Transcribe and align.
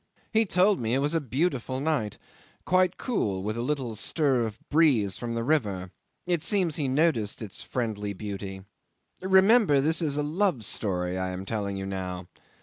He 0.33 0.47
told 0.47 0.79
me 0.79 0.95
it 0.95 0.97
was 0.97 1.13
a 1.13 1.21
beautiful 1.21 1.79
night 1.79 2.17
quite 2.65 2.97
cool, 2.97 3.43
with 3.43 3.55
a 3.55 3.61
little 3.61 3.95
stir 3.95 4.45
of 4.45 4.57
breeze 4.67 5.15
from 5.15 5.35
the 5.35 5.43
river. 5.43 5.91
It 6.25 6.41
seems 6.43 6.77
he 6.77 6.87
noticed 6.87 7.39
its 7.39 7.61
friendly 7.61 8.13
beauty. 8.13 8.63
Remember 9.21 9.79
this 9.79 10.01
is 10.01 10.17
a 10.17 10.23
love 10.23 10.65
story 10.65 11.19
I 11.19 11.29
am 11.29 11.45
telling 11.45 11.77
you 11.77 11.85
now. 11.85 12.25